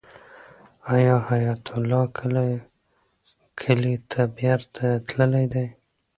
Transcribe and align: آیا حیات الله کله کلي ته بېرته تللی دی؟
آیا 0.93 1.15
حیات 1.29 1.63
الله 1.77 2.03
کله 2.17 2.45
کلي 3.59 3.95
ته 4.11 4.21
بېرته 4.37 4.85
تللی 5.07 5.45
دی؟ 5.53 5.65